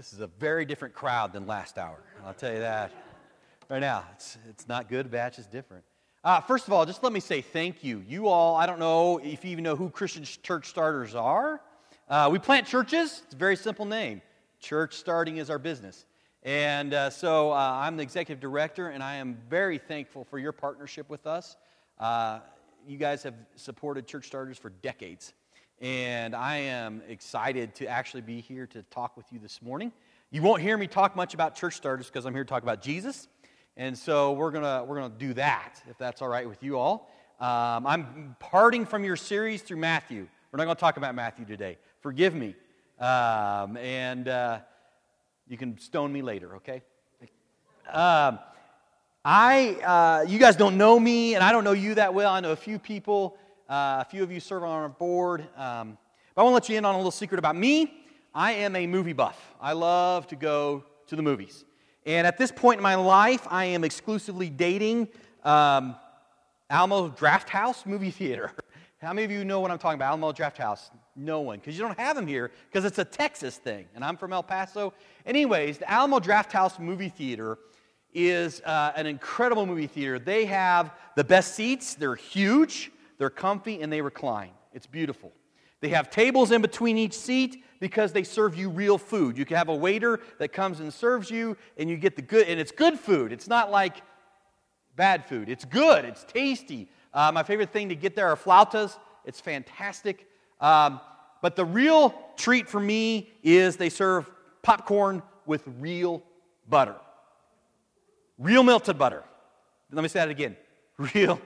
[0.00, 1.98] This is a very different crowd than last hour.
[2.24, 2.90] I'll tell you that
[3.68, 4.04] right now.
[4.14, 5.84] It's, it's not good, batch is different.
[6.24, 8.02] Uh, first of all, just let me say thank you.
[8.08, 11.60] You all, I don't know if you even know who Christian church starters are.
[12.08, 14.22] Uh, we plant churches, it's a very simple name.
[14.58, 16.06] Church starting is our business.
[16.44, 20.52] And uh, so uh, I'm the executive director, and I am very thankful for your
[20.52, 21.58] partnership with us.
[21.98, 22.38] Uh,
[22.88, 25.34] you guys have supported church starters for decades.
[25.80, 29.92] And I am excited to actually be here to talk with you this morning.
[30.30, 32.82] You won't hear me talk much about church starters because I'm here to talk about
[32.82, 33.28] Jesus.
[33.76, 37.10] And so we're going we're gonna do that, if that's all right with you all.
[37.40, 40.28] Um, I'm parting from your series through Matthew.
[40.52, 41.78] We're not going to talk about Matthew today.
[42.00, 42.54] Forgive me.
[42.98, 44.58] Um, and uh,
[45.48, 46.82] you can stone me later, okay?
[47.90, 48.40] Um,
[49.24, 52.30] I, uh, you guys don't know me, and I don't know you that well.
[52.30, 53.38] I know a few people.
[53.70, 55.42] Uh, a few of you serve on our board.
[55.56, 55.96] Um,
[56.34, 58.02] but I want to let you in on a little secret about me.
[58.34, 59.54] I am a movie buff.
[59.60, 61.64] I love to go to the movies.
[62.04, 65.06] And at this point in my life, I am exclusively dating
[65.44, 65.94] um,
[66.68, 68.50] Alamo Drafthouse Movie Theater.
[69.00, 70.08] How many of you know what I'm talking about?
[70.08, 70.90] Alamo Drafthouse?
[71.14, 74.16] No one, because you don't have them here, because it's a Texas thing, and I'm
[74.16, 74.92] from El Paso.
[75.24, 77.56] Anyways, the Alamo Drafthouse Movie Theater
[78.12, 80.18] is uh, an incredible movie theater.
[80.18, 82.90] They have the best seats, they're huge.
[83.20, 84.52] They're comfy and they recline.
[84.72, 85.30] It's beautiful.
[85.80, 89.36] They have tables in between each seat because they serve you real food.
[89.36, 92.48] You can have a waiter that comes and serves you, and you get the good,
[92.48, 93.30] and it's good food.
[93.30, 94.00] It's not like
[94.96, 95.50] bad food.
[95.50, 96.88] It's good, it's tasty.
[97.12, 98.96] Uh, my favorite thing to get there are flautas.
[99.26, 100.26] It's fantastic.
[100.58, 100.98] Um,
[101.42, 104.30] but the real treat for me is they serve
[104.62, 106.22] popcorn with real
[106.70, 106.96] butter.
[108.38, 109.24] Real melted butter.
[109.92, 110.56] Let me say that again.
[111.14, 111.38] Real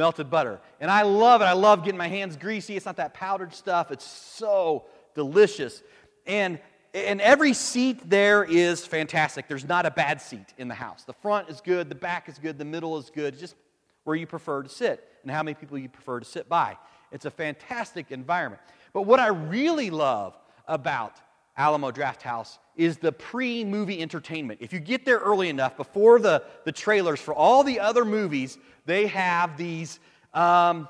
[0.00, 0.58] melted butter.
[0.80, 1.44] And I love it.
[1.44, 2.74] I love getting my hands greasy.
[2.74, 3.90] It's not that powdered stuff.
[3.90, 5.82] It's so delicious.
[6.26, 6.58] And
[6.92, 9.46] and every seat there is fantastic.
[9.46, 11.04] There's not a bad seat in the house.
[11.04, 13.54] The front is good, the back is good, the middle is good, just
[14.02, 16.76] where you prefer to sit and how many people you prefer to sit by.
[17.12, 18.62] It's a fantastic environment.
[18.92, 21.20] But what I really love about
[21.60, 24.60] Alamo Drafthouse is the pre movie entertainment.
[24.62, 28.56] If you get there early enough, before the, the trailers for all the other movies,
[28.86, 30.00] they have these
[30.32, 30.88] um,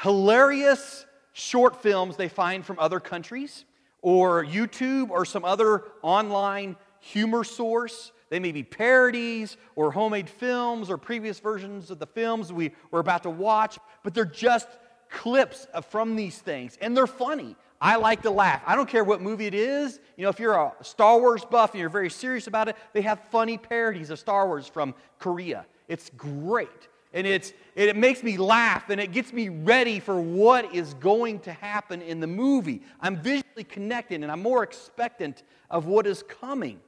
[0.00, 3.64] hilarious short films they find from other countries
[4.00, 8.12] or YouTube or some other online humor source.
[8.30, 13.00] They may be parodies or homemade films or previous versions of the films we were
[13.00, 14.68] about to watch, but they're just
[15.10, 17.56] clips from these things, and they're funny.
[17.80, 18.62] I like to laugh.
[18.66, 20.00] I don't care what movie it is.
[20.16, 23.02] You know, if you're a Star Wars buff and you're very serious about it, they
[23.02, 25.64] have funny parodies of Star Wars from Korea.
[25.86, 26.88] It's great.
[27.14, 31.40] And it's, it makes me laugh and it gets me ready for what is going
[31.40, 32.82] to happen in the movie.
[33.00, 36.80] I'm visually connected and I'm more expectant of what is coming.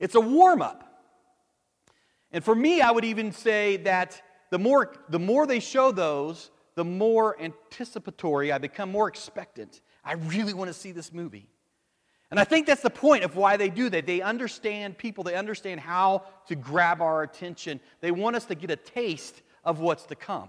[0.00, 0.88] It's a warm up.
[2.32, 4.20] And for me, I would even say that
[4.50, 9.80] the more, the more they show those, the more anticipatory I become, more expectant.
[10.04, 11.48] I really want to see this movie.
[12.30, 14.06] And I think that's the point of why they do that.
[14.06, 17.78] They understand people, they understand how to grab our attention.
[18.00, 20.48] They want us to get a taste of what's to come.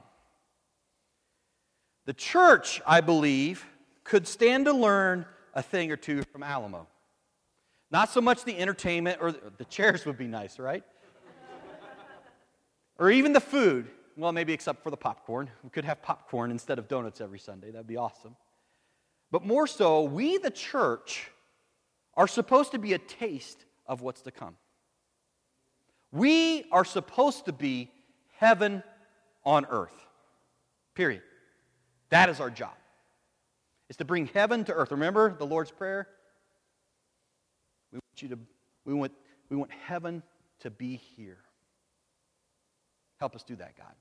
[2.05, 3.65] The church, I believe,
[4.03, 6.87] could stand to learn a thing or two from Alamo.
[7.91, 10.83] Not so much the entertainment, or the chairs would be nice, right?
[12.97, 13.87] or even the food.
[14.15, 15.49] Well, maybe except for the popcorn.
[15.63, 17.71] We could have popcorn instead of donuts every Sunday.
[17.71, 18.35] That'd be awesome.
[19.33, 21.31] But more so, we, the church,
[22.13, 24.55] are supposed to be a taste of what's to come.
[26.11, 27.89] We are supposed to be
[28.37, 28.83] heaven
[29.43, 30.05] on earth.
[30.93, 31.23] Period.
[32.11, 32.75] That is our job.
[33.89, 34.91] Is to bring heaven to earth.
[34.91, 36.07] Remember the Lord's Prayer?
[37.91, 38.39] We want you to
[38.85, 39.13] we want
[39.49, 40.21] we want heaven
[40.59, 41.39] to be here.
[43.19, 43.95] Help us do that, God.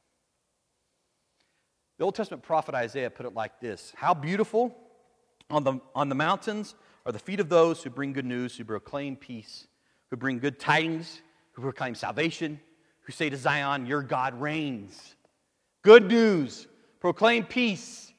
[1.97, 4.76] The Old Testament prophet Isaiah put it like this How beautiful
[5.52, 6.74] on the, on the mountains
[7.04, 9.66] are the feet of those who bring good news, who proclaim peace,
[10.10, 11.20] who bring good tidings,
[11.52, 12.58] who proclaim salvation,
[13.02, 15.14] who say to Zion, Your God reigns.
[15.82, 16.66] Good news,
[17.00, 18.12] proclaim peace,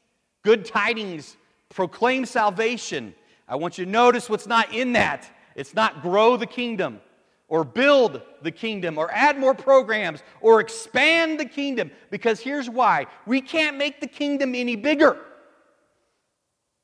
[0.44, 1.36] good tidings,
[1.70, 3.16] proclaim salvation.
[3.48, 5.30] I want you to notice what's not in that.
[5.56, 7.02] It's not grow the kingdom
[7.48, 13.08] or build the kingdom or add more programs or expand the kingdom because here's why
[13.26, 15.18] we can't make the kingdom any bigger.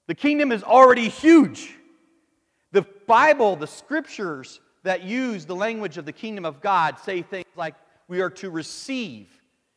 [0.09, 1.75] The kingdom is already huge.
[2.71, 7.45] The Bible, the scriptures that use the language of the kingdom of God say things
[7.55, 7.75] like
[8.07, 9.27] we are to receive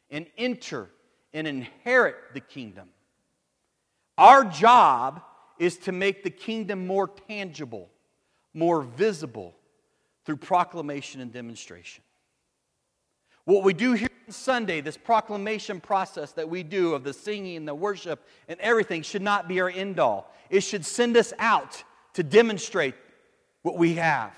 [0.09, 0.89] and enter
[1.35, 2.89] and inherit the kingdom.
[4.17, 5.23] Our job
[5.59, 7.91] is to make the kingdom more tangible,
[8.55, 9.55] more visible,
[10.25, 12.03] through proclamation and demonstration.
[13.45, 17.75] What we do here Sunday, this proclamation process that we do of the singing the
[17.75, 20.33] worship and everything, should not be our end all.
[20.51, 21.83] It should send us out
[22.15, 22.95] to demonstrate
[23.63, 24.35] what we have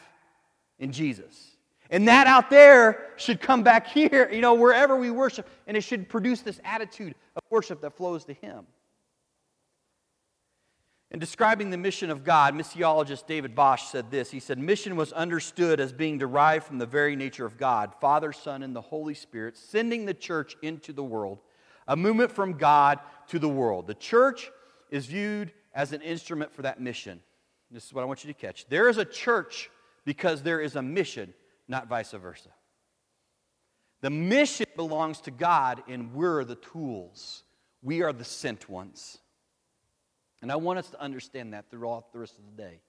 [0.79, 1.57] in Jesus.
[1.91, 5.83] And that out there should come back here, you know, wherever we worship, and it
[5.83, 8.67] should produce this attitude of worship that flows to Him.
[11.15, 14.33] In describing the mission of God, missiologist David Bosch said this.
[14.33, 18.33] He said, Mission was understood as being derived from the very nature of God, Father,
[18.33, 21.39] Son, and the Holy Spirit, sending the church into the world,
[21.87, 23.87] a movement from God to the world.
[23.87, 24.51] The church
[24.91, 27.21] is viewed as an instrument for that mission.
[27.71, 28.67] This is what I want you to catch.
[28.67, 29.71] There is a church
[30.05, 31.33] because there is a mission,
[31.69, 32.51] not vice versa.
[34.01, 37.45] The mission belongs to God, and we're the tools.
[37.83, 39.19] We are the sent ones.
[40.45, 42.83] And I want us to understand that throughout the rest of the day.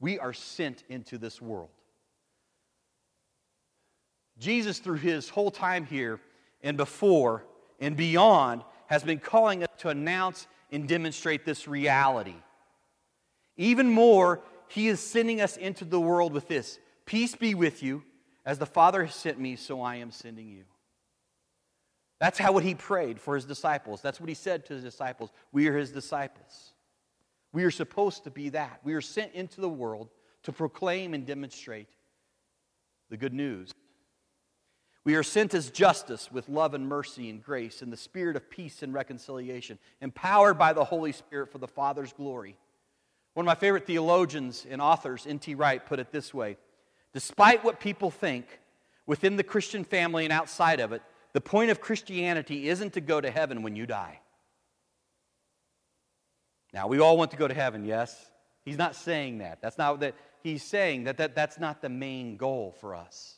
[0.00, 1.68] We are sent into this world.
[4.38, 6.20] Jesus, through his whole time here
[6.62, 7.44] and before
[7.80, 12.36] and beyond, has been calling us to announce and demonstrate this reality.
[13.58, 18.02] Even more, he is sending us into the world with this Peace be with you,
[18.46, 20.64] as the Father has sent me, so I am sending you.
[22.20, 24.02] That's how what he prayed for his disciples.
[24.02, 25.30] That's what he said to his disciples.
[25.52, 26.74] We are his disciples.
[27.52, 28.80] We are supposed to be that.
[28.84, 30.10] We are sent into the world
[30.44, 31.88] to proclaim and demonstrate
[33.08, 33.72] the good news.
[35.02, 38.50] We are sent as justice with love and mercy and grace and the spirit of
[38.50, 42.54] peace and reconciliation, empowered by the Holy Spirit for the Father's glory.
[43.32, 45.54] One of my favorite theologians and authors, N.T.
[45.54, 46.58] Wright, put it this way
[47.12, 48.46] Despite what people think
[49.06, 51.02] within the Christian family and outside of it,
[51.32, 54.20] the point of Christianity isn't to go to heaven when you die.
[56.72, 58.30] Now, we all want to go to heaven, yes?
[58.64, 59.60] He's not saying that.
[59.60, 60.14] That's not that.
[60.42, 63.36] He's saying that, that that's not the main goal for us.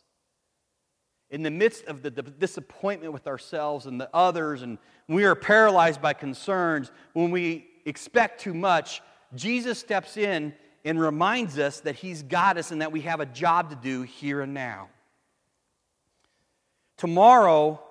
[1.30, 4.78] In the midst of the, the disappointment with ourselves and the others, and
[5.08, 9.00] we are paralyzed by concerns, when we expect too much,
[9.34, 10.54] Jesus steps in
[10.84, 14.02] and reminds us that He's got us and that we have a job to do
[14.02, 14.88] here and now.
[17.02, 17.82] Tomorrow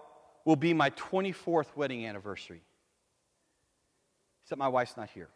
[0.46, 2.62] will be my 24th wedding anniversary.
[4.42, 5.28] Except my wife's not here.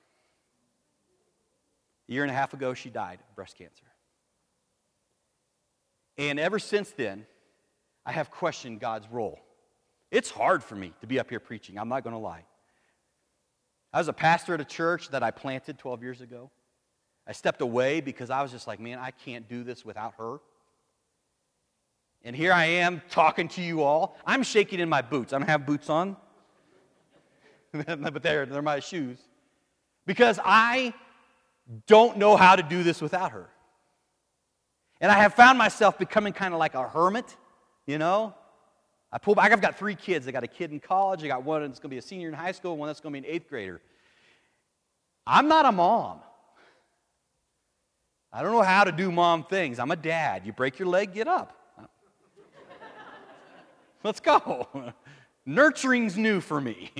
[2.08, 3.84] A year and a half ago, she died of breast cancer.
[6.18, 7.26] And ever since then,
[8.06, 9.42] I have questioned God's role.
[10.10, 12.46] It's hard for me to be up here preaching, I'm not going to lie.
[13.92, 16.50] I was a pastor at a church that I planted 12 years ago.
[17.28, 20.38] I stepped away because I was just like, man, I can't do this without her.
[22.26, 24.18] And here I am talking to you all.
[24.26, 25.32] I'm shaking in my boots.
[25.32, 26.18] I don't have boots on,
[27.72, 29.20] but they're, they're my shoes.
[30.08, 30.96] Because I
[31.86, 33.48] don't know how to do this without her.
[35.00, 37.38] And I have found myself becoming kind of like a hermit,
[37.86, 38.34] you know?
[39.12, 39.52] I pull back.
[39.52, 40.28] I've got three kids.
[40.28, 41.24] I got a kid in college.
[41.24, 43.14] I got one that's going to be a senior in high school, one that's going
[43.14, 43.82] to be an eighth grader.
[45.28, 46.22] I'm not a mom.
[48.34, 49.78] I don't know how to do mom things.
[49.78, 50.44] I'm a dad.
[50.46, 51.56] You break your leg, get up.
[54.06, 54.68] Let's go.
[55.48, 56.92] Nurturing's new for me.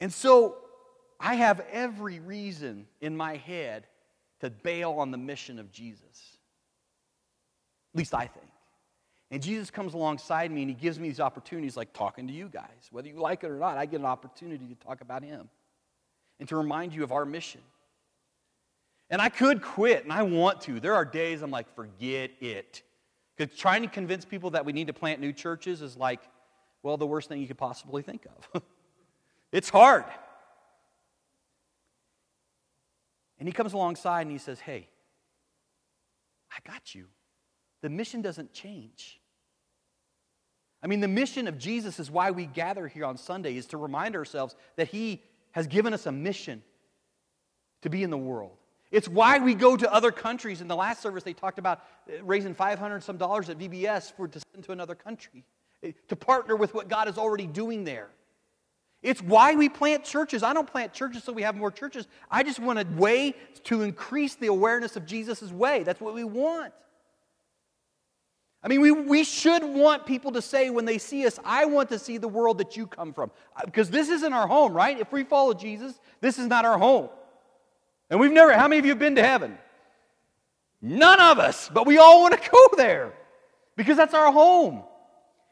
[0.00, 0.58] and so
[1.18, 3.86] I have every reason in my head
[4.40, 6.36] to bail on the mission of Jesus.
[7.94, 8.50] At least I think.
[9.30, 12.50] And Jesus comes alongside me and he gives me these opportunities, like talking to you
[12.50, 12.68] guys.
[12.90, 15.48] Whether you like it or not, I get an opportunity to talk about him
[16.38, 17.62] and to remind you of our mission.
[19.08, 20.80] And I could quit, and I want to.
[20.80, 22.82] There are days I'm like, forget it.
[23.38, 26.20] Because trying to convince people that we need to plant new churches is like,
[26.82, 28.62] well, the worst thing you could possibly think of.
[29.52, 30.04] it's hard.
[33.38, 34.88] And he comes alongside and he says, Hey,
[36.50, 37.06] I got you.
[37.82, 39.20] The mission doesn't change.
[40.82, 43.76] I mean, the mission of Jesus is why we gather here on Sunday, is to
[43.76, 46.62] remind ourselves that he has given us a mission
[47.82, 48.56] to be in the world.
[48.90, 50.60] It's why we go to other countries.
[50.60, 54.28] In the last service, they talked about uh, raising 500 some dollars at VBS for
[54.28, 55.44] to send to another country,
[55.82, 58.08] eh, to partner with what God is already doing there.
[59.02, 60.42] It's why we plant churches.
[60.42, 62.08] I don't plant churches so we have more churches.
[62.30, 65.82] I just want a way to increase the awareness of Jesus' way.
[65.84, 66.72] That's what we want.
[68.60, 71.90] I mean, we, we should want people to say when they see us, I want
[71.90, 73.30] to see the world that you come from.
[73.64, 74.98] Because uh, this isn't our home, right?
[74.98, 77.08] If we follow Jesus, this is not our home.
[78.10, 79.58] And we've never, how many of you have been to heaven?
[80.80, 83.12] None of us, but we all want to go there
[83.76, 84.82] because that's our home.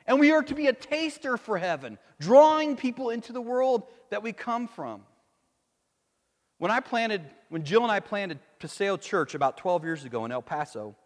[0.07, 4.23] And we are to be a taster for heaven, drawing people into the world that
[4.23, 5.03] we come from.
[6.59, 10.33] When I planted when Jill and I planted Paseo Church about 12 years ago in
[10.33, 10.97] El Paso,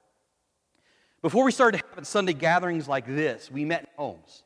[1.23, 4.43] before we started having Sunday gatherings like this, we met in homes.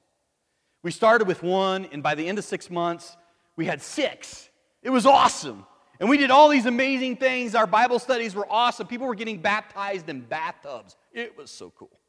[0.82, 3.16] We started with one, and by the end of six months,
[3.56, 4.48] we had six.
[4.82, 5.64] It was awesome.
[6.00, 7.54] And we did all these amazing things.
[7.54, 8.86] Our Bible studies were awesome.
[8.86, 10.96] People were getting baptized in bathtubs.
[11.12, 12.00] It was so cool.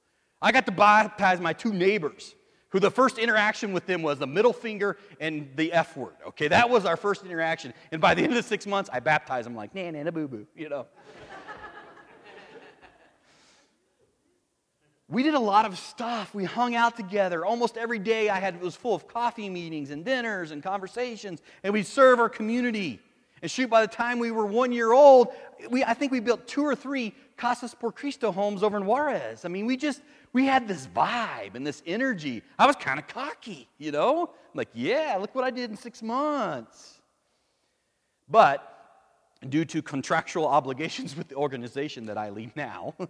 [0.41, 2.35] I got to baptize my two neighbors,
[2.69, 6.15] who the first interaction with them was the middle finger and the F word.
[6.27, 7.73] Okay, that was our first interaction.
[7.91, 10.27] And by the end of the six months, I baptized them like, na na boo
[10.27, 10.87] boo, you know.
[15.07, 16.33] we did a lot of stuff.
[16.33, 17.45] We hung out together.
[17.45, 21.41] Almost every day I had it was full of coffee meetings and dinners and conversations,
[21.63, 22.99] and we'd serve our community.
[23.45, 25.27] And shoot, by the time we were one year old,
[25.69, 29.45] we, I think we built two or three Casas por Cristo homes over in Juarez.
[29.45, 30.01] I mean, we just,
[30.33, 32.41] we had this vibe and this energy.
[32.57, 34.23] I was kind of cocky, you know?
[34.23, 37.01] I'm like, yeah, look what I did in six months.
[38.27, 38.67] But
[39.47, 42.95] due to contractual obligations with the organization that I lead now,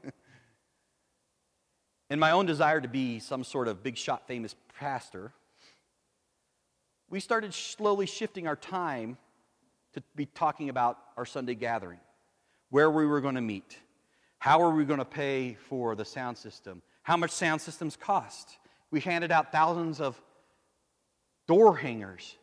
[2.09, 5.31] and my own desire to be some sort of big shot famous pastor,
[7.09, 9.17] we started slowly shifting our time
[9.95, 11.99] to be talking about our Sunday gathering,
[12.69, 13.77] where we were going to meet,
[14.37, 18.57] how are we going to pay for the sound system, how much sound systems cost.
[18.91, 20.21] We handed out thousands of
[21.47, 22.37] door hangers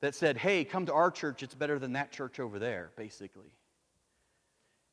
[0.00, 3.54] that said, hey, come to our church, it's better than that church over there, basically.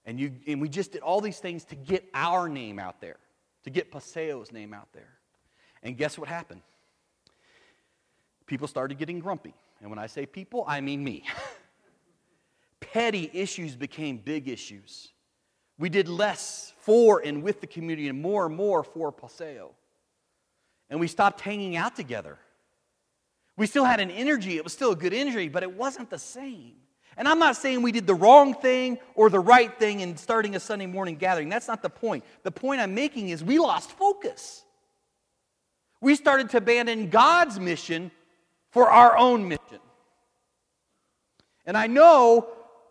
[0.06, 3.18] And, you, and we just did all these things to get our name out there
[3.68, 5.10] to get Paseo's name out there.
[5.84, 6.62] And guess what happened?
[8.46, 9.54] People started getting grumpy.
[9.82, 11.26] And when I say people, I mean me.
[12.94, 15.10] Petty issues became big issues.
[15.78, 19.72] We did less for and with the community and more and more for Paseo.
[20.90, 22.38] And we stopped hanging out together.
[23.58, 26.20] We still had an energy, it was still a good energy, but it wasn't the
[26.20, 26.74] same.
[27.18, 30.56] And I'm not saying we did the wrong thing or the right thing in starting
[30.56, 31.50] a Sunday morning gathering.
[31.50, 32.24] That's not the point.
[32.44, 34.64] The point I'm making is we lost focus.
[36.00, 38.12] We started to abandon God's mission
[38.70, 39.80] for our own mission.
[41.66, 42.48] And I know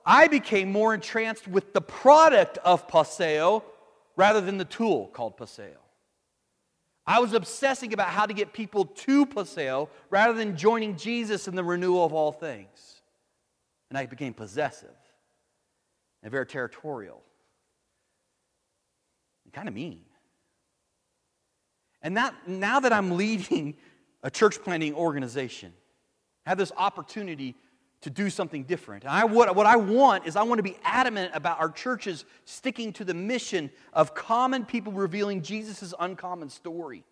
[0.06, 3.64] I became more entranced with the product of Paseo
[4.14, 5.78] rather than the tool called Paseo.
[7.04, 11.56] I was obsessing about how to get people to Paseo rather than joining Jesus in
[11.56, 13.00] the renewal of all things.
[13.90, 14.88] And I became possessive
[16.22, 17.22] and very territorial
[19.44, 20.00] and kind of mean.
[22.02, 23.74] And that, now that I'm leading
[24.22, 25.72] a church planting organization,
[26.44, 27.56] I have this opportunity
[28.06, 29.02] to do something different.
[29.02, 32.24] And I, what, what I want is I want to be adamant about our churches
[32.44, 37.02] sticking to the mission of common people revealing Jesus' uncommon story.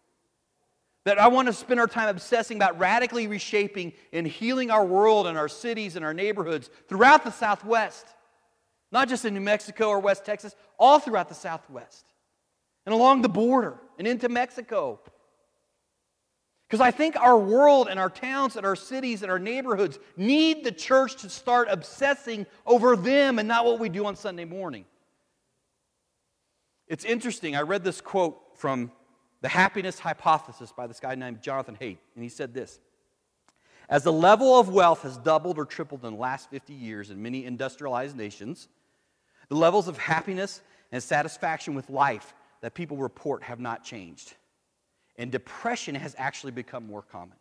[1.02, 5.26] That I want to spend our time obsessing about radically reshaping and healing our world
[5.26, 8.06] and our cities and our neighborhoods throughout the Southwest.
[8.92, 12.04] Not just in New Mexico or West Texas, all throughout the Southwest
[12.86, 15.00] and along the border and into Mexico.
[16.68, 20.64] Because I think our world and our towns and our cities and our neighborhoods need
[20.64, 24.84] the church to start obsessing over them and not what we do on Sunday morning.
[26.88, 27.56] It's interesting.
[27.56, 28.92] I read this quote from
[29.40, 31.98] the happiness hypothesis by this guy named Jonathan Haidt.
[32.14, 32.80] And he said this
[33.88, 37.22] As the level of wealth has doubled or tripled in the last 50 years in
[37.22, 38.68] many industrialized nations,
[39.48, 44.34] the levels of happiness and satisfaction with life that people report have not changed.
[45.16, 47.36] And depression has actually become more common.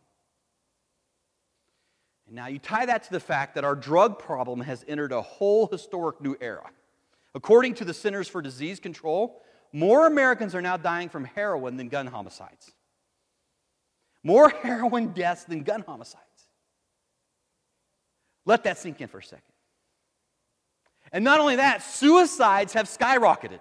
[2.26, 5.20] And now you tie that to the fact that our drug problem has entered a
[5.20, 6.70] whole historic new era.
[7.34, 11.88] According to the Centers for Disease Control, more Americans are now dying from heroin than
[11.88, 12.72] gun homicides.
[14.22, 16.24] More heroin deaths than gun homicides.
[18.46, 19.42] Let that sink in for a second.
[21.12, 23.60] And not only that, suicides have skyrocketed.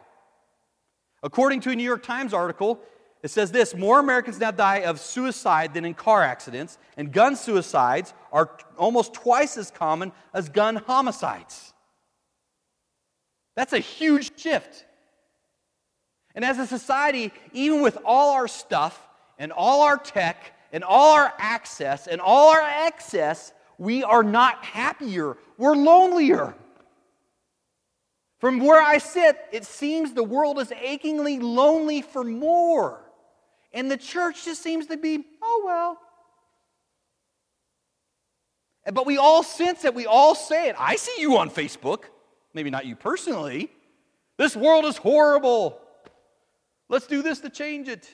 [1.22, 2.80] According to a New York Times article,
[3.24, 7.38] it says this more Americans now die of suicide than in car accidents, and gun
[7.38, 11.74] suicides are almost twice as common as gun homicides.
[13.56, 14.86] That's a huge shift.
[16.36, 21.14] And as a society, even with all our stuff and all our tech and all
[21.14, 25.38] our access and all our excess, we are not happier.
[25.58, 26.56] We're lonelier.
[28.40, 33.03] From where I sit, it seems the world is achingly lonely for more.
[33.74, 36.00] And the church just seems to be, oh, well.
[38.94, 39.96] But we all sense it.
[39.96, 40.76] We all say it.
[40.78, 42.04] I see you on Facebook.
[42.54, 43.72] Maybe not you personally.
[44.38, 45.80] This world is horrible.
[46.90, 48.10] Let's do this to change it.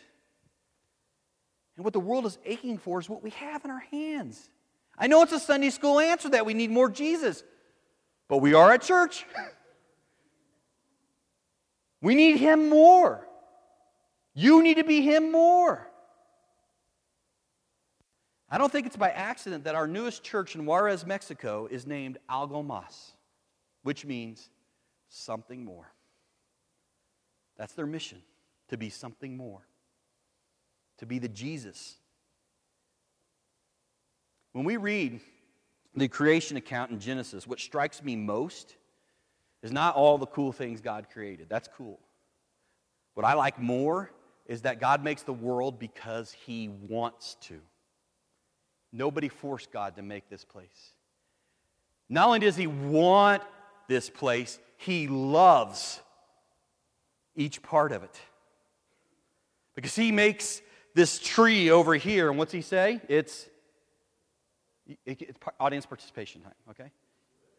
[1.75, 4.49] And what the world is aching for is what we have in our hands.
[4.97, 7.43] I know it's a Sunday school answer that we need more Jesus.
[8.27, 9.25] but we are at church.
[12.01, 13.25] we need Him more.
[14.33, 15.88] You need to be Him more.
[18.50, 22.17] I don't think it's by accident that our newest church in Juarez, Mexico is named
[22.29, 23.12] Algo Más,
[23.83, 24.50] which means
[25.09, 25.91] something more.
[27.57, 28.21] That's their mission,
[28.69, 29.67] to be something more,
[30.98, 31.98] to be the Jesus.
[34.53, 35.19] When we read
[35.95, 38.75] the creation account in Genesis, what strikes me most
[39.62, 41.48] is not all the cool things God created.
[41.50, 42.00] That's cool.
[43.13, 44.09] What I like more
[44.49, 47.61] is that God makes the world because He wants to.
[48.91, 50.93] Nobody forced God to make this place.
[52.09, 53.43] Not only does He want
[53.87, 56.01] this place, He loves
[57.35, 58.19] each part of it.
[59.75, 60.63] Because He makes
[60.95, 62.99] this tree over here, and what's He say?
[63.07, 63.47] It's,
[65.05, 66.89] it's audience participation time, okay?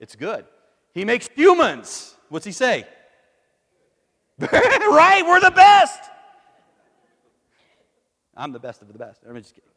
[0.00, 0.44] It's good.
[0.92, 2.16] He makes humans.
[2.30, 2.85] What's He say?
[4.40, 6.11] right, we're the best.
[8.37, 9.23] I'm the best of the best.
[9.29, 9.71] I'm just kidding.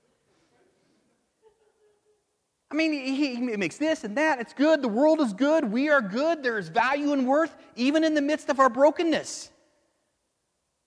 [2.74, 4.40] I mean, he, makes this and that.
[4.40, 4.82] It's good.
[4.82, 5.72] The world is good.
[5.72, 6.42] We are good.
[6.42, 9.52] There is value and worth, even in the midst of our brokenness.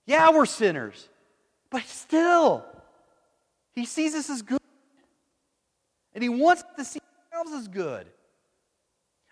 [0.05, 1.07] Yeah, we're sinners,
[1.69, 2.65] but still,
[3.73, 4.59] he sees us as good.
[6.13, 6.99] And he wants to see
[7.31, 8.07] ourselves as good.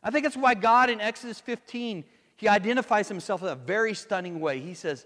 [0.02, 2.06] I think that's why God in Exodus 15,
[2.38, 4.60] he identifies himself in a very stunning way.
[4.60, 5.06] He says,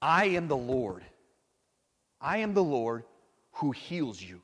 [0.00, 1.02] I am the Lord.
[2.20, 3.04] I am the Lord
[3.52, 4.40] who heals you.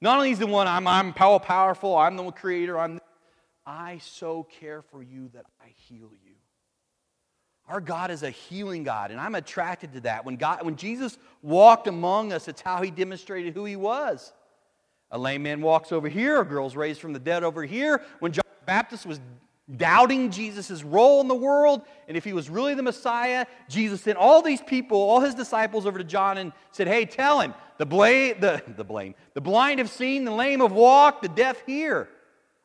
[0.00, 3.00] Not only is the one I'm, I'm power powerful, I'm the creator, I'm
[3.66, 6.34] I so care for you that I heal you.
[7.68, 10.24] Our God is a healing God, and I'm attracted to that.
[10.24, 14.32] When, God, when Jesus walked among us, it's how he demonstrated who he was.
[15.10, 18.02] A lame man walks over here, a girl's raised from the dead over here.
[18.20, 19.20] When John the Baptist was
[19.74, 24.16] doubting Jesus' role in the world and if he was really the Messiah, Jesus sent
[24.16, 27.86] all these people, all his disciples, over to John and said, Hey, tell him, the
[27.86, 32.08] blame, the, the blame, the blind have seen, the lame have walked, the deaf hear.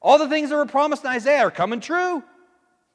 [0.01, 2.23] All the things that were promised in Isaiah are coming true.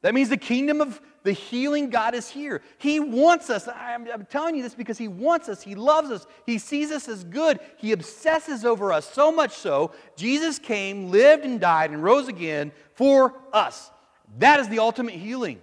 [0.02, 2.62] That means the kingdom of the healing God is here.
[2.78, 3.66] He wants us.
[3.66, 5.62] I'm, I'm, telling you this because He wants us.
[5.62, 6.26] He loves us.
[6.44, 7.58] He sees us as good.
[7.78, 12.70] He obsesses over us so much so, Jesus came, lived, and died, and rose again
[12.94, 13.90] for us.
[14.38, 15.60] That is the ultimate healing.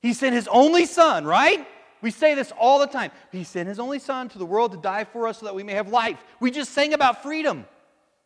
[0.00, 1.66] He sent His only Son, right?
[2.02, 3.12] We say this all the time.
[3.30, 5.62] He sent his only son to the world to die for us so that we
[5.62, 6.22] may have life.
[6.40, 7.64] We just sang about freedom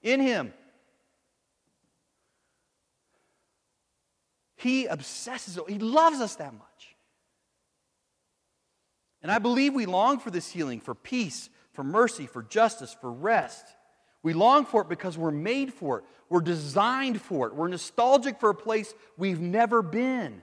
[0.02, 0.54] in him.
[4.56, 6.96] He obsesses, he loves us that much.
[9.22, 13.12] And I believe we long for this healing, for peace, for mercy, for justice, for
[13.12, 13.66] rest.
[14.26, 16.04] We long for it because we're made for it.
[16.28, 17.54] We're designed for it.
[17.54, 20.42] We're nostalgic for a place we've never been.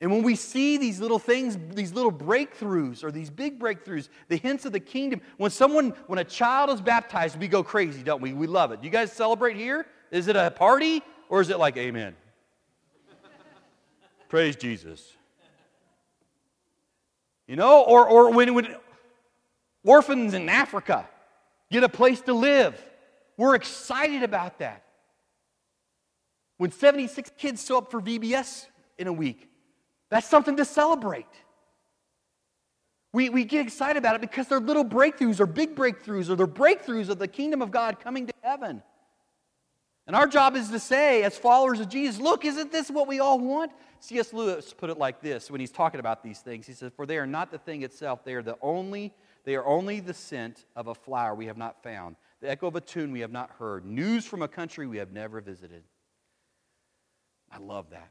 [0.00, 4.36] And when we see these little things, these little breakthroughs or these big breakthroughs, the
[4.36, 8.22] hints of the kingdom, when someone, when a child is baptized, we go crazy, don't
[8.22, 8.32] we?
[8.32, 8.84] We love it.
[8.84, 9.84] You guys celebrate here?
[10.12, 12.14] Is it a party or is it like amen?
[14.28, 15.14] Praise Jesus.
[17.48, 18.76] You know, or, or when, when
[19.82, 21.08] orphans in Africa
[21.72, 22.80] get a place to live,
[23.36, 24.84] we're excited about that.
[26.58, 28.66] When 76 kids show up for VBS
[28.98, 29.48] in a week,
[30.10, 31.26] that's something to celebrate.
[33.12, 36.46] We, we get excited about it because they're little breakthroughs or big breakthroughs or they're
[36.46, 38.82] breakthroughs of the kingdom of God coming to heaven.
[40.06, 43.20] And our job is to say, as followers of Jesus, look, isn't this what we
[43.20, 43.72] all want?
[44.00, 44.32] C.S.
[44.32, 46.66] Lewis put it like this when he's talking about these things.
[46.66, 49.66] He says, For they are not the thing itself, they are the only, they are
[49.66, 53.12] only the scent of a flower we have not found, the echo of a tune
[53.12, 55.82] we have not heard, news from a country we have never visited.
[57.50, 58.10] I love that.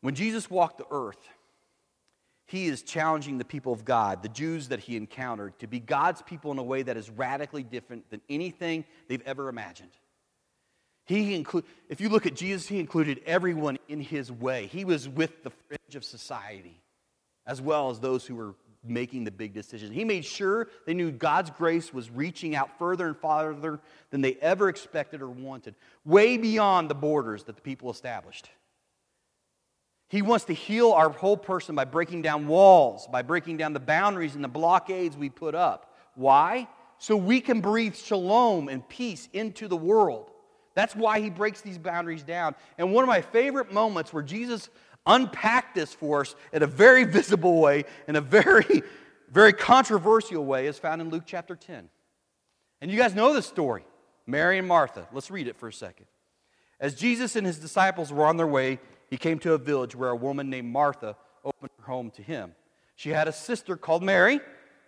[0.00, 1.28] When Jesus walked the earth,
[2.46, 6.22] he is challenging the people of God, the Jews that he encountered, to be God's
[6.22, 9.90] people in a way that is radically different than anything they've ever imagined.
[11.04, 14.66] He include, if you look at Jesus, he included everyone in his way.
[14.66, 16.80] He was with the fringe of society,
[17.46, 19.92] as well as those who were making the big decisions.
[19.92, 24.34] He made sure they knew God's grace was reaching out further and farther than they
[24.34, 28.48] ever expected or wanted, way beyond the borders that the people established.
[30.08, 33.80] He wants to heal our whole person by breaking down walls, by breaking down the
[33.80, 35.94] boundaries and the blockades we put up.
[36.14, 36.66] Why?
[36.98, 40.30] So we can breathe shalom and peace into the world.
[40.74, 42.54] That's why he breaks these boundaries down.
[42.78, 44.70] And one of my favorite moments where Jesus
[45.06, 48.82] unpacked this for us in a very visible way, in a very,
[49.30, 51.88] very controversial way, is found in Luke chapter 10.
[52.80, 53.84] And you guys know this story.
[54.26, 55.08] Mary and Martha.
[55.12, 56.06] Let's read it for a second.
[56.80, 60.10] As Jesus and his disciples were on their way, he came to a village where
[60.10, 62.54] a woman named Martha opened her home to him.
[62.94, 64.40] She had a sister called Mary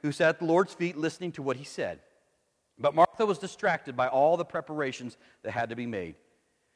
[0.02, 2.00] who sat at the Lord's feet listening to what he said.
[2.78, 6.14] But Martha was distracted by all the preparations that had to be made.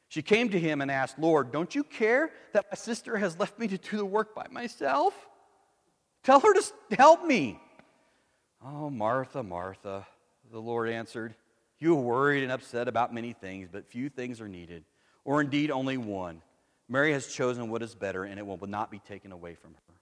[0.07, 3.57] She came to him and asked, Lord, don't you care that my sister has left
[3.59, 5.13] me to do the work by myself?
[6.23, 6.63] Tell her to
[6.95, 7.59] help me.
[8.63, 10.07] Oh, Martha, Martha,
[10.51, 11.35] the Lord answered,
[11.79, 14.83] You are worried and upset about many things, but few things are needed,
[15.23, 16.41] or indeed only one.
[16.87, 19.93] Mary has chosen what is better, and it will not be taken away from her.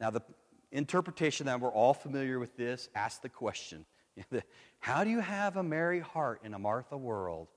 [0.00, 0.22] Now, the
[0.70, 3.84] interpretation that we're all familiar with this asks the question
[4.80, 7.48] How do you have a Mary heart in a Martha world?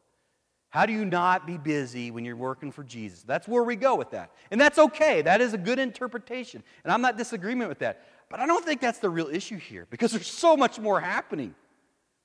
[0.69, 3.23] How do you not be busy when you're working for Jesus?
[3.23, 4.31] That's where we go with that.
[4.51, 5.21] And that's okay.
[5.21, 6.63] That is a good interpretation.
[6.83, 8.05] And I'm not disagreement with that.
[8.29, 11.55] But I don't think that's the real issue here because there's so much more happening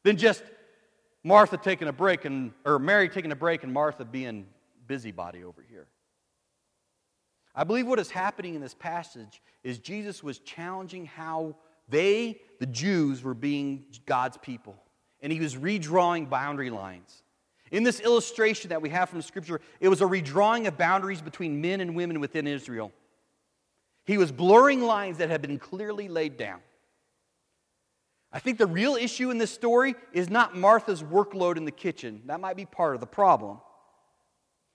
[0.02, 0.42] than just
[1.22, 4.46] Martha taking a break and or Mary taking a break and Martha being
[4.86, 5.86] busybody over here.
[7.54, 11.56] I believe what is happening in this passage is Jesus was challenging how
[11.88, 14.76] they, the Jews, were being God's people.
[15.20, 17.22] And he was redrawing boundary lines.
[17.70, 21.60] In this illustration that we have from Scripture, it was a redrawing of boundaries between
[21.60, 22.92] men and women within Israel.
[24.04, 26.60] He was blurring lines that had been clearly laid down.
[28.32, 32.22] I think the real issue in this story is not Martha's workload in the kitchen.
[32.26, 33.60] That might be part of the problem.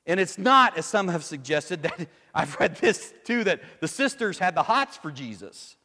[0.05, 4.39] And it's not, as some have suggested, that I've read this too, that the sisters
[4.39, 5.75] had the hots for Jesus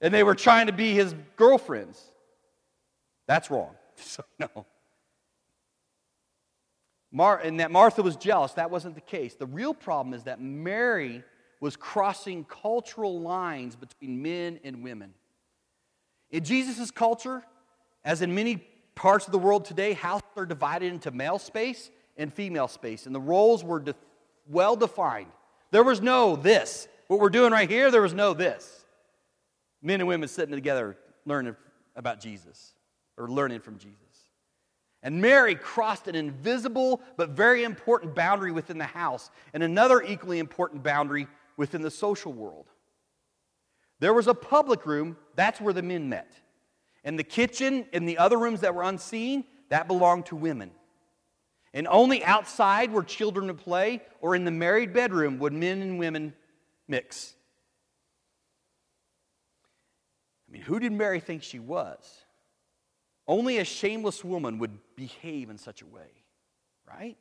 [0.00, 2.02] and they were trying to be his girlfriends.
[3.26, 3.70] That's wrong.
[4.04, 4.66] So, no.
[7.12, 8.52] Mar- and that Martha was jealous.
[8.54, 9.34] That wasn't the case.
[9.34, 11.22] The real problem is that Mary
[11.60, 15.14] was crossing cultural lines between men and women.
[16.30, 17.42] In Jesus' culture,
[18.04, 18.56] as in many
[18.94, 23.14] parts of the world today, houses are divided into male space and female space, and
[23.14, 23.94] the roles were de-
[24.48, 25.30] well defined.
[25.70, 26.88] There was no this.
[27.08, 28.84] What we're doing right here, there was no this.
[29.82, 30.96] Men and women sitting together
[31.26, 31.56] learning
[31.96, 32.72] about Jesus
[33.16, 33.98] or learning from Jesus.
[35.02, 40.38] And Mary crossed an invisible but very important boundary within the house and another equally
[40.38, 42.66] important boundary within the social world.
[43.98, 46.32] There was a public room, that's where the men met.
[47.04, 50.70] And the kitchen and the other rooms that were unseen, that belonged to women.
[51.74, 55.98] And only outside where children would play or in the married bedroom would men and
[55.98, 56.34] women
[56.86, 57.34] mix.
[60.48, 62.21] I mean, who did Mary think she was?
[63.26, 66.10] Only a shameless woman would behave in such a way,
[66.88, 67.16] right?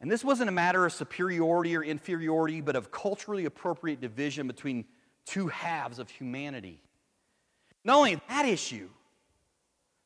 [0.00, 4.86] And this wasn't a matter of superiority or inferiority, but of culturally appropriate division between
[5.26, 6.80] two halves of humanity.
[7.84, 8.88] Not only that issue,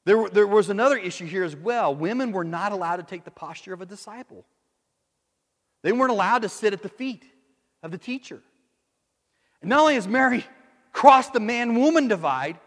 [0.04, 1.94] there, there was another issue here as well.
[1.94, 4.44] Women were not allowed to take the posture of a disciple,
[5.82, 7.24] they weren't allowed to sit at the feet
[7.82, 8.40] of the teacher.
[9.60, 10.44] And not only has Mary
[10.92, 12.58] crossed the man woman divide,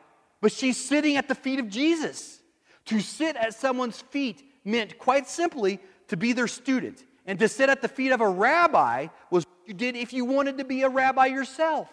[0.41, 2.39] but she's sitting at the feet of Jesus.
[2.85, 7.03] To sit at someone's feet meant quite simply to be their student.
[7.25, 10.23] And to sit at the feet of a rabbi was what you did if you
[10.23, 11.89] wanted to be a rabbi yourself.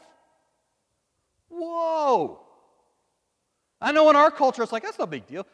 [1.49, 2.41] Whoa.
[3.81, 5.47] I know in our culture it's like, that's no big deal.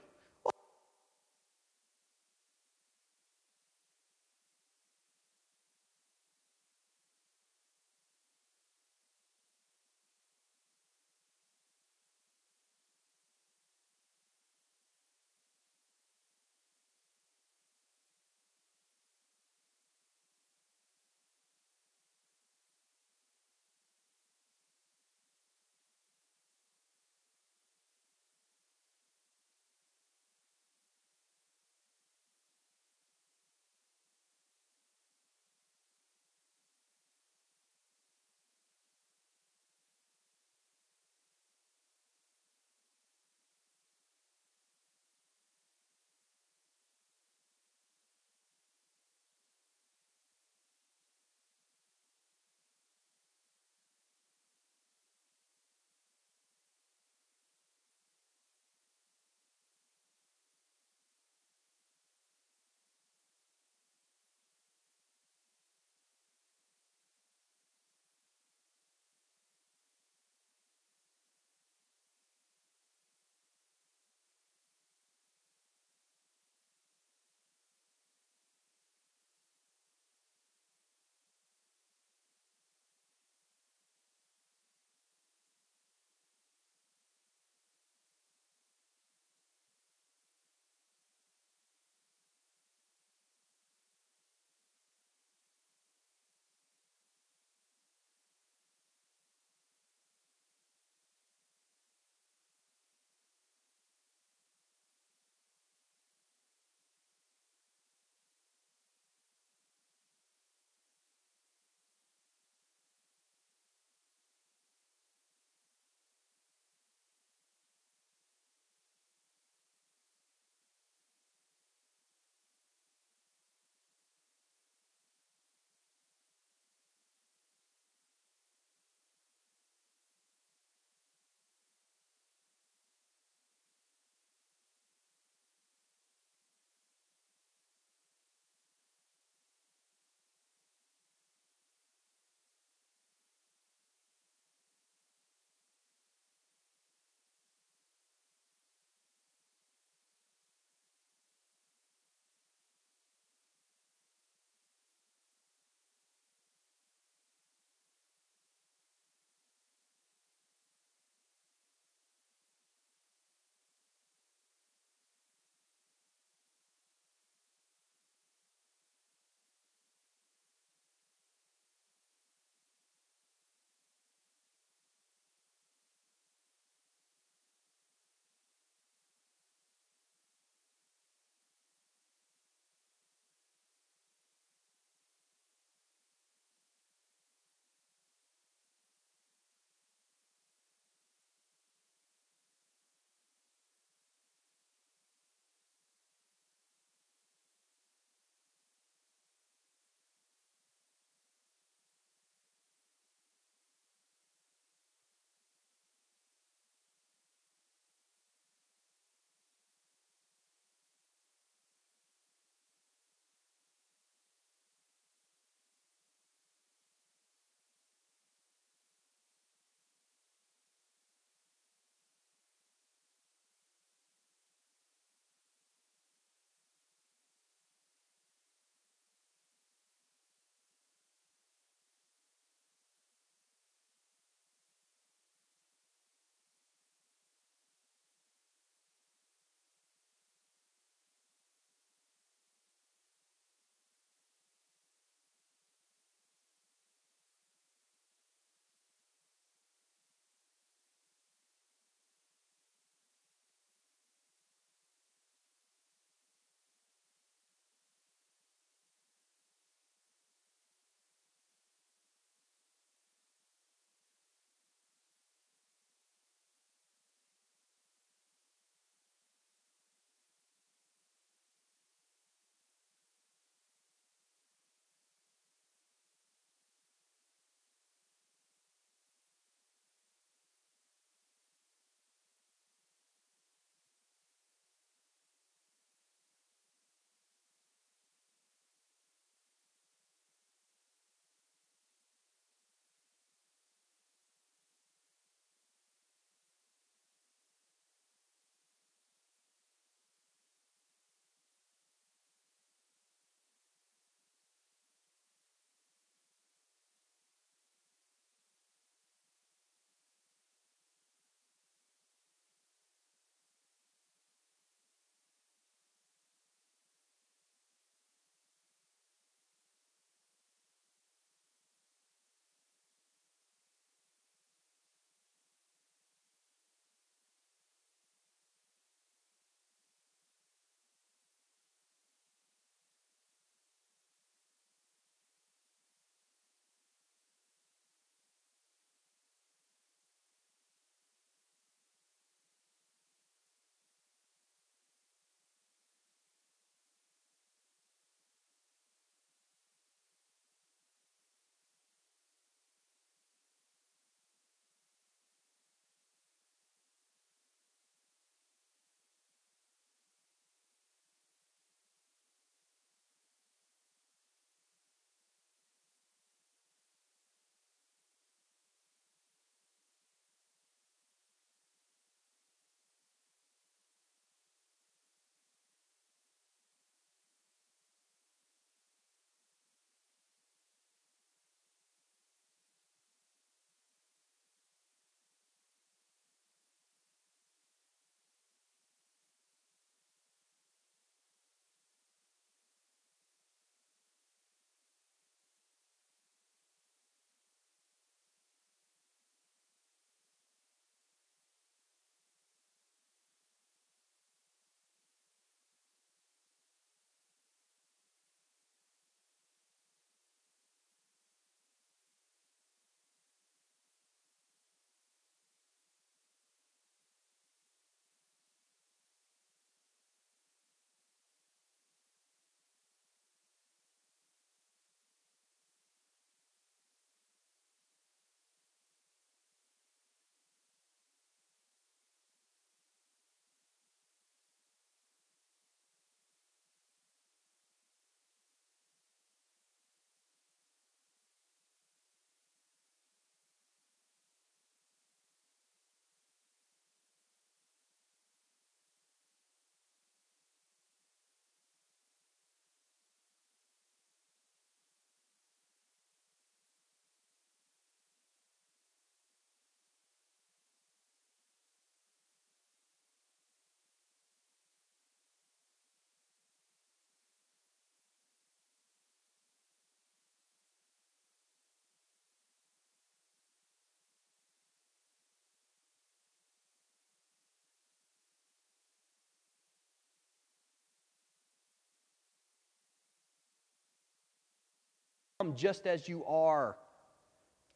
[485.41, 486.77] Come just as you are.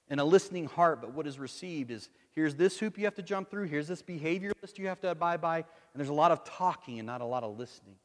[0.08, 3.22] And a listening heart, but what is received is here's this hoop you have to
[3.22, 5.64] jump through, here's this behavior list you have to abide by, and
[5.96, 7.96] there's a lot of talking and not a lot of listening.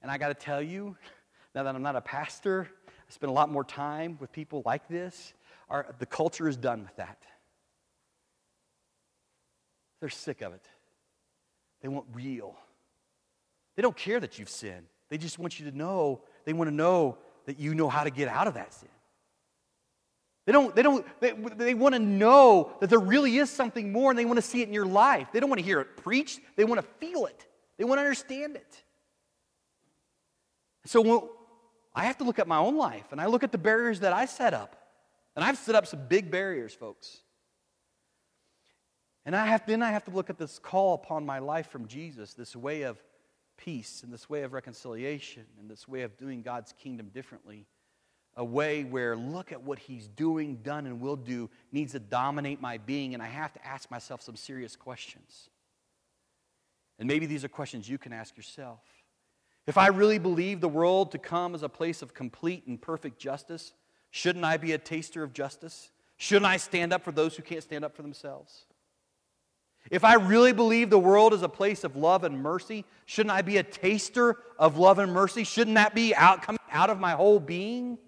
[0.00, 0.96] And I got to tell you,
[1.54, 4.88] now that I'm not a pastor, I spend a lot more time with people like
[4.88, 5.34] this.
[5.68, 7.18] Our, the culture is done with that.
[10.00, 10.66] They're sick of it.
[11.82, 12.56] They want real.
[13.74, 14.86] They don't care that you've sinned.
[15.10, 18.10] They just want you to know, they want to know that you know how to
[18.10, 18.88] get out of that sin.
[20.44, 24.10] They don't, they don't, they, they want to know that there really is something more
[24.10, 25.28] and they want to see it in your life.
[25.32, 27.46] They don't want to hear it preached, they want to feel it,
[27.78, 28.82] they want to understand it.
[30.84, 31.20] So when,
[31.96, 34.12] I have to look at my own life and I look at the barriers that
[34.12, 34.76] I set up.
[35.34, 37.20] And I've set up some big barriers, folks.
[39.24, 41.88] And I have, then I have to look at this call upon my life from
[41.88, 43.02] Jesus, this way of
[43.56, 47.66] peace and this way of reconciliation and this way of doing God's kingdom differently.
[48.36, 52.60] A way where look at what he's doing, done, and will do needs to dominate
[52.60, 55.48] my being, and I have to ask myself some serious questions.
[56.98, 58.80] And maybe these are questions you can ask yourself.
[59.66, 63.18] If I really believe the world to come as a place of complete and perfect
[63.18, 63.72] justice,
[64.10, 65.90] shouldn't I be a taster of justice?
[66.18, 68.65] Shouldn't I stand up for those who can't stand up for themselves?
[69.90, 73.42] If I really believe the world is a place of love and mercy, shouldn't I
[73.42, 75.44] be a taster of love and mercy?
[75.44, 77.98] Shouldn't that be out, coming out of my whole being?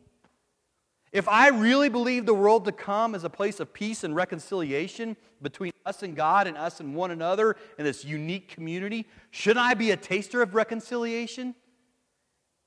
[1.13, 5.17] If I really believe the world to come is a place of peace and reconciliation
[5.41, 9.75] between us and God and us and one another in this unique community, shouldn't I
[9.75, 11.55] be a taster of reconciliation?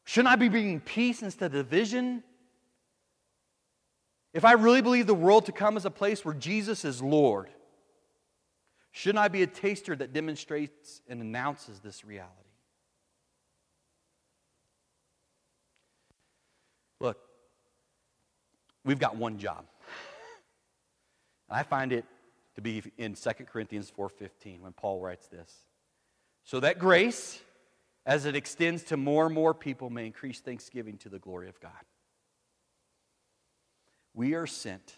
[0.06, 2.24] Shouldn't I be bringing peace instead of division?
[4.34, 7.50] If I really believe the world to come is a place where Jesus is Lord,
[8.92, 12.36] Shouldn't I be a taster that demonstrates and announces this reality?
[17.00, 17.18] Look,
[18.84, 19.66] we've got one job.
[21.50, 22.06] And I find it
[22.56, 25.66] to be in 2 Corinthians 4:15 when Paul writes this.
[26.44, 27.42] So that grace
[28.06, 31.60] as it extends to more and more people may increase thanksgiving to the glory of
[31.60, 31.86] God.
[34.14, 34.98] We are sent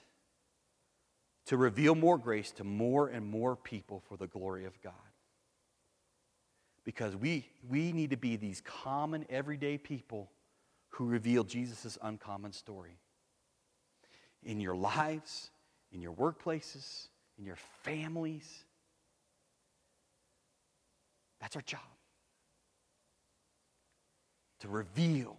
[1.46, 4.94] to reveal more grace to more and more people for the glory of God.
[6.86, 10.30] Because we, we need to be these common, everyday people
[10.90, 12.98] who reveal Jesus' uncommon story.
[14.44, 15.50] In your lives,
[15.92, 18.66] in your workplaces, in your families.
[21.40, 21.80] That's our job.
[24.60, 25.38] To reveal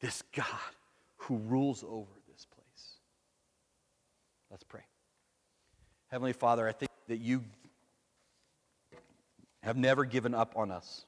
[0.00, 0.46] this God
[1.16, 2.10] who rules over
[4.54, 4.82] Let's pray.
[6.12, 7.42] Heavenly Father, I think that you
[9.64, 11.06] have never given up on us.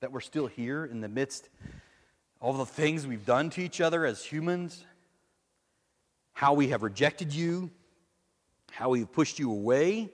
[0.00, 1.70] That we're still here in the midst of
[2.40, 4.84] all the things we've done to each other as humans,
[6.32, 7.70] how we have rejected you,
[8.72, 10.10] how we've pushed you away,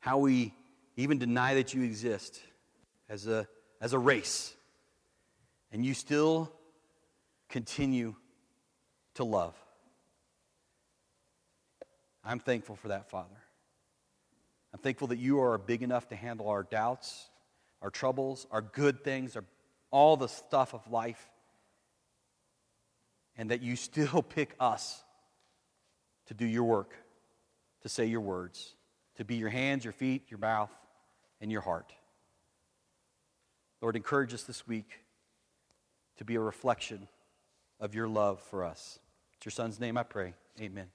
[0.00, 0.52] how we
[0.96, 2.40] even deny that you exist
[3.08, 3.46] as a,
[3.80, 4.52] as a race.
[5.70, 6.50] And you still
[7.48, 8.16] continue
[9.14, 9.54] to love.
[12.24, 13.36] I'm thankful for that, Father.
[14.72, 17.28] I'm thankful that you are big enough to handle our doubts,
[17.82, 19.44] our troubles, our good things, our,
[19.90, 21.28] all the stuff of life,
[23.36, 25.02] and that you still pick us
[26.26, 26.94] to do your work,
[27.82, 28.74] to say your words,
[29.16, 30.70] to be your hands, your feet, your mouth,
[31.40, 31.92] and your heart.
[33.82, 35.00] Lord, encourage us this week
[36.16, 37.08] to be a reflection
[37.80, 39.00] of your love for us.
[39.42, 40.34] It's your son's name I pray.
[40.60, 40.86] Amen.